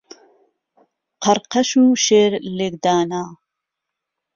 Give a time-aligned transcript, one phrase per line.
[1.23, 3.23] قەرقەش و شێر لێکدانه